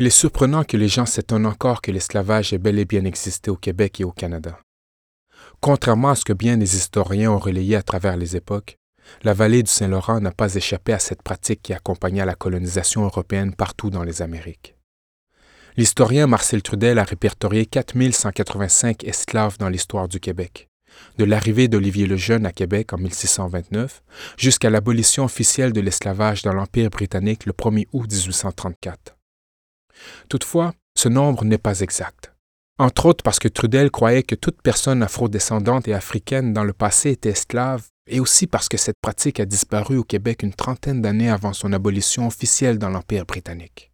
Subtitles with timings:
[0.00, 3.50] Il est surprenant que les gens s'étonnent encore que l'esclavage ait bel et bien existé
[3.50, 4.60] au Québec et au Canada.
[5.60, 8.78] Contrairement à ce que bien des historiens ont relayé à travers les époques,
[9.24, 13.56] la vallée du Saint-Laurent n'a pas échappé à cette pratique qui accompagna la colonisation européenne
[13.56, 14.76] partout dans les Amériques.
[15.76, 20.68] L'historien Marcel Trudel a répertorié 4185 esclaves dans l'histoire du Québec,
[21.18, 24.04] de l'arrivée d'Olivier le Jeune à Québec en 1629
[24.36, 29.17] jusqu'à l'abolition officielle de l'esclavage dans l'Empire britannique le 1er août 1834.
[30.28, 32.32] Toutefois, ce nombre n'est pas exact.
[32.78, 37.10] Entre autres parce que Trudel croyait que toute personne afrodescendante et africaine dans le passé
[37.10, 41.30] était esclave, et aussi parce que cette pratique a disparu au Québec une trentaine d'années
[41.30, 43.92] avant son abolition officielle dans l'Empire britannique.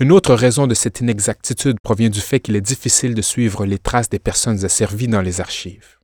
[0.00, 3.78] Une autre raison de cette inexactitude provient du fait qu'il est difficile de suivre les
[3.78, 5.98] traces des personnes asservies dans les archives.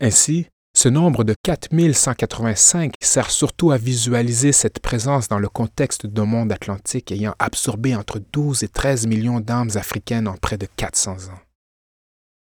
[0.00, 0.46] Ainsi,
[0.76, 6.50] ce nombre de 4185 sert surtout à visualiser cette présence dans le contexte d'un monde
[6.50, 11.40] atlantique ayant absorbé entre 12 et 13 millions d'âmes africaines en près de 400 ans.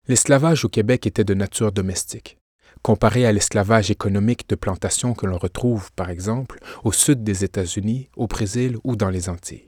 [0.07, 2.39] L'esclavage au Québec était de nature domestique,
[2.83, 8.11] comparé à l'esclavage économique de plantation que l'on retrouve, par exemple, au sud des États-Unis,
[8.17, 9.67] au Brésil ou dans les Antilles.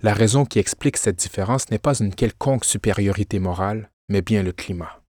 [0.00, 4.52] La raison qui explique cette différence n'est pas une quelconque supériorité morale, mais bien le
[4.52, 5.01] climat.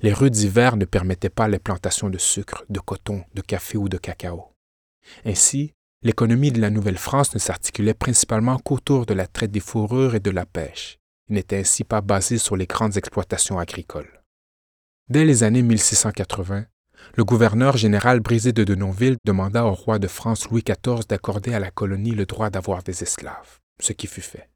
[0.00, 3.88] Les rues d'hiver ne permettaient pas les plantations de sucre, de coton, de café ou
[3.88, 4.54] de cacao.
[5.24, 10.20] Ainsi, l'économie de la Nouvelle-France ne s'articulait principalement qu'autour de la traite des fourrures et
[10.20, 10.98] de la pêche.
[11.28, 14.22] Il n'était ainsi pas basée sur les grandes exploitations agricoles.
[15.08, 16.66] Dès les années 1680,
[17.16, 21.60] le gouverneur général Brisé de Denonville demanda au roi de France Louis XIV d'accorder à
[21.60, 24.48] la colonie le droit d'avoir des esclaves, ce qui fut fait.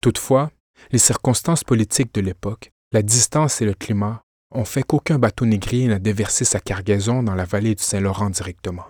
[0.00, 0.50] Toutefois,
[0.90, 4.22] les circonstances politiques de l'époque, la distance et le climat
[4.54, 8.86] ont fait qu'aucun bateau négrier n'a déversé sa cargaison dans la vallée du Saint-Laurent directement.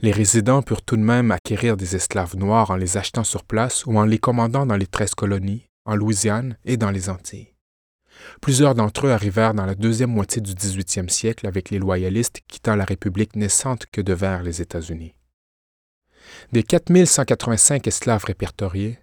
[0.00, 3.86] Les résidents purent tout de même acquérir des esclaves noirs en les achetant sur place
[3.86, 7.54] ou en les commandant dans les treize colonies, en Louisiane et dans les Antilles.
[8.40, 12.74] Plusieurs d'entre eux arrivèrent dans la deuxième moitié du 18e siècle avec les loyalistes quittant
[12.74, 15.14] la République naissante que devinrent les États-Unis.
[16.52, 18.98] Des 4185 esclaves répertoriés,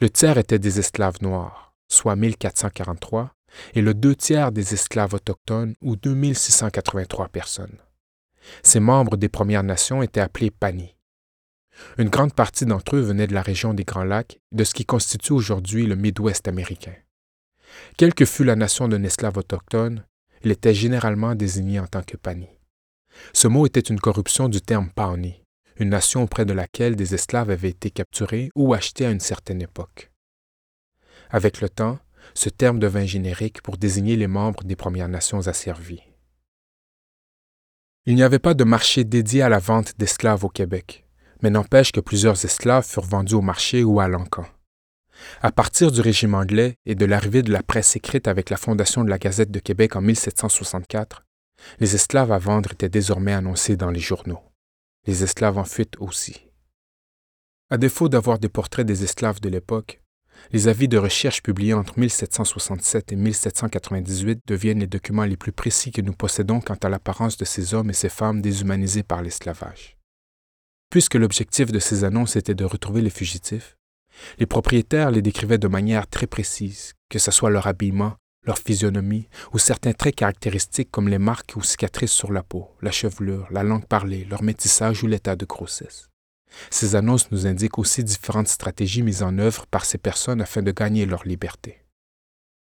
[0.00, 3.32] le tiers étaient des esclaves noirs, soit 1443,
[3.74, 7.78] et le deux tiers des esclaves autochtones ou 2683 personnes.
[8.62, 10.96] Ces membres des Premières Nations étaient appelés Pani.
[11.96, 14.84] Une grande partie d'entre eux venaient de la région des Grands Lacs, de ce qui
[14.84, 16.94] constitue aujourd'hui le Midwest américain.
[17.96, 20.04] Quelle que fût la nation d'un esclave autochtone,
[20.42, 22.48] il était généralement désigné en tant que Pani.
[23.32, 25.42] Ce mot était une corruption du terme Pawnee,
[25.78, 29.62] une nation auprès de laquelle des esclaves avaient été capturés ou achetés à une certaine
[29.62, 30.10] époque.
[31.30, 31.98] Avec le temps,
[32.34, 36.02] ce terme devint générique pour désigner les membres des Premières Nations asservies.
[38.06, 41.04] Il n'y avait pas de marché dédié à la vente d'esclaves au Québec,
[41.42, 44.46] mais n'empêche que plusieurs esclaves furent vendus au marché ou à l'encan.
[45.42, 49.04] À partir du régime anglais et de l'arrivée de la presse écrite avec la fondation
[49.04, 51.24] de la Gazette de Québec en 1764,
[51.80, 54.40] les esclaves à vendre étaient désormais annoncés dans les journaux.
[55.06, 56.48] Les esclaves en fuite aussi.
[57.70, 60.00] À défaut d'avoir des portraits des esclaves de l'époque,
[60.52, 65.90] les avis de recherche publiés entre 1767 et 1798 deviennent les documents les plus précis
[65.90, 69.96] que nous possédons quant à l'apparence de ces hommes et ces femmes déshumanisés par l'esclavage.
[70.90, 73.76] Puisque l'objectif de ces annonces était de retrouver les fugitifs,
[74.38, 79.28] les propriétaires les décrivaient de manière très précise, que ce soit leur habillement, leur physionomie
[79.52, 83.62] ou certains traits caractéristiques comme les marques ou cicatrices sur la peau, la chevelure, la
[83.62, 86.08] langue parlée, leur métissage ou l'état de grossesse.
[86.70, 90.72] Ces annonces nous indiquent aussi différentes stratégies mises en œuvre par ces personnes afin de
[90.72, 91.84] gagner leur liberté.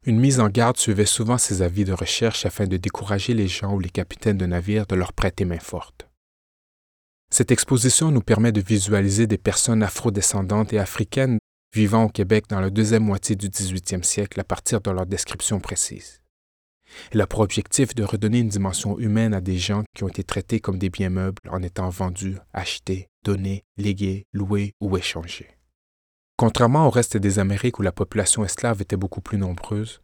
[0.07, 3.75] Une mise en garde suivait souvent ces avis de recherche afin de décourager les gens
[3.75, 6.09] ou les capitaines de navires de leur prêter main forte.
[7.31, 11.39] Cette exposition nous permet de visualiser des personnes afrodescendantes et africaines
[11.75, 15.61] vivant au Québec dans la deuxième moitié du 18e siècle à partir de leurs descriptions
[15.61, 16.23] précises.
[17.13, 20.25] Elle a pour objectif de redonner une dimension humaine à des gens qui ont été
[20.25, 25.51] traités comme des biens meubles en étant vendus, achetés, donnés, légués, loués ou échangés.
[26.39, 30.01] Contrairement au reste des Amériques où la population esclave était beaucoup plus nombreuse,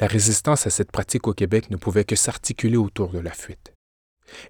[0.00, 3.72] la résistance à cette pratique au Québec ne pouvait que s'articuler autour de la fuite.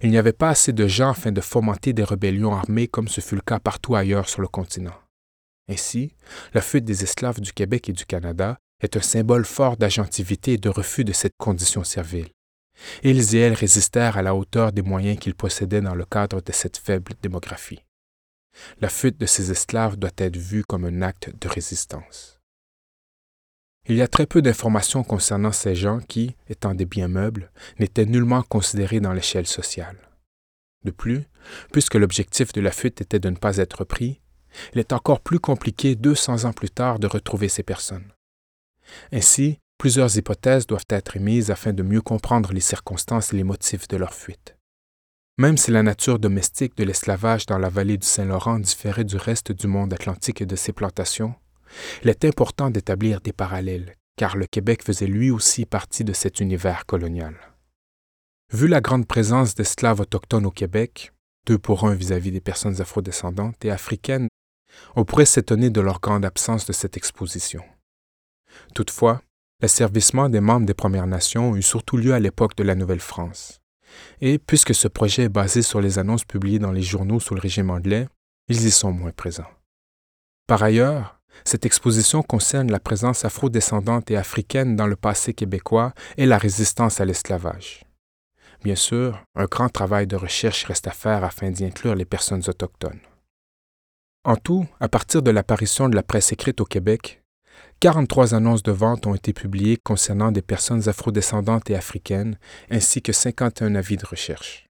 [0.01, 3.21] Il n'y avait pas assez de gens afin de fomenter des rébellions armées comme ce
[3.21, 4.99] fut le cas partout ailleurs sur le continent.
[5.69, 6.11] Ainsi,
[6.55, 10.57] la fuite des esclaves du Québec et du Canada est un symbole fort d'agentivité et
[10.57, 12.29] de refus de cette condition servile.
[13.03, 16.51] Ils et elles résistèrent à la hauteur des moyens qu'ils possédaient dans le cadre de
[16.51, 17.83] cette faible démographie.
[18.81, 22.39] La fuite de ces esclaves doit être vue comme un acte de résistance.
[23.87, 28.05] Il y a très peu d'informations concernant ces gens qui, étant des biens meubles, n'étaient
[28.05, 29.97] nullement considérés dans l'échelle sociale.
[30.83, 31.23] De plus,
[31.71, 34.21] puisque l'objectif de la fuite était de ne pas être pris,
[34.73, 38.11] il est encore plus compliqué 200 ans plus tard de retrouver ces personnes.
[39.11, 43.87] Ainsi, plusieurs hypothèses doivent être émises afin de mieux comprendre les circonstances et les motifs
[43.87, 44.54] de leur fuite.
[45.37, 49.51] Même si la nature domestique de l'esclavage dans la vallée du Saint-Laurent différait du reste
[49.51, 51.35] du monde atlantique et de ses plantations,
[52.03, 56.39] il est important d'établir des parallèles, car le Québec faisait lui aussi partie de cet
[56.39, 57.35] univers colonial.
[58.53, 61.11] Vu la grande présence d'esclaves autochtones au Québec,
[61.45, 64.29] deux pour un vis-à-vis des personnes afrodescendantes et africaines,
[64.95, 67.63] on pourrait s'étonner de leur grande absence de cette exposition.
[68.73, 69.21] Toutefois,
[69.61, 73.59] l'asservissement des membres des Premières Nations eut surtout lieu à l'époque de la Nouvelle-France.
[74.21, 77.41] Et puisque ce projet est basé sur les annonces publiées dans les journaux sous le
[77.41, 78.07] régime anglais,
[78.47, 79.49] ils y sont moins présents.
[80.47, 86.25] Par ailleurs, cette exposition concerne la présence afrodescendante et africaine dans le passé québécois et
[86.25, 87.83] la résistance à l'esclavage.
[88.63, 92.43] Bien sûr, un grand travail de recherche reste à faire afin d'y inclure les personnes
[92.47, 93.01] autochtones.
[94.23, 97.21] En tout, à partir de l'apparition de la presse écrite au Québec,
[97.85, 102.39] 43 annonces de vente ont été publiées concernant des personnes afrodescendantes et africaines,
[102.71, 104.65] ainsi que 51 avis de recherche.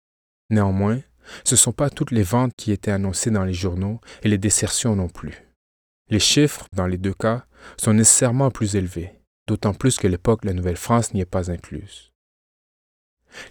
[0.50, 1.02] Néanmoins,
[1.44, 4.38] ce ne sont pas toutes les ventes qui étaient annoncées dans les journaux et les
[4.38, 5.46] désertions non plus.
[6.10, 7.44] Les chiffres, dans les deux cas,
[7.76, 9.12] sont nécessairement plus élevés,
[9.46, 12.11] d'autant plus que l'époque la Nouvelle-France n'y est pas incluse.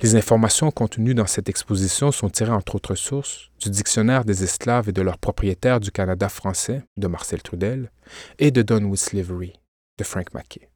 [0.03, 4.89] Les informations contenues dans cette exposition sont tirées entre autres sources du Dictionnaire des esclaves
[4.89, 7.91] et de leurs propriétaires du Canada français de Marcel Trudel
[8.39, 9.53] et de Done with Slavery
[9.99, 10.69] de Frank Mackay.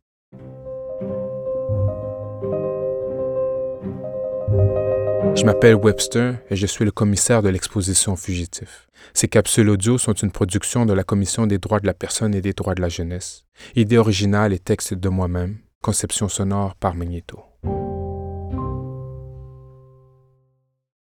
[5.36, 8.86] Je m'appelle Webster et je suis le commissaire de l'exposition Fugitif.
[9.14, 12.40] Ces capsules audio sont une production de la Commission des droits de la personne et
[12.40, 13.44] des droits de la jeunesse.
[13.74, 15.58] Idée originale et texte de moi-même.
[15.82, 17.42] Conception sonore par Magneto.